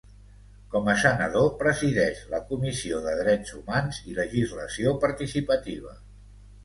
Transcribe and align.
Com 0.75 0.87
a 0.93 0.95
senador, 1.01 1.49
presideix 1.59 2.23
la 2.33 2.41
comissió 2.47 3.03
de 3.03 3.13
Drets 3.19 3.53
Humans 3.59 4.01
i 4.13 4.17
Legislació 4.21 4.95
Participativa. 5.05 5.95